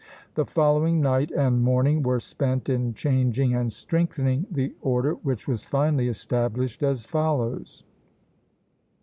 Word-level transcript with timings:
The 0.33 0.47
following 0.47 0.99
night 0.99 1.29
and 1.29 1.61
morning 1.63 2.01
were 2.01 2.19
spent 2.19 2.69
in 2.69 2.95
changing 2.95 3.53
and 3.53 3.71
strengthening 3.71 4.47
the 4.49 4.73
order, 4.81 5.13
which 5.13 5.47
was 5.47 5.63
finally 5.63 6.07
established 6.07 6.81
as 6.81 7.05
follows 7.05 7.83
(Plate 7.83 7.85
XVIII. 7.85 7.87